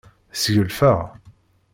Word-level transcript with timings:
Sgelfeɣ. 0.41 0.99